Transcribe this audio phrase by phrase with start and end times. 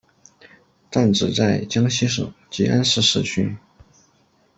[0.89, 3.55] 站址在江西省吉安市市区。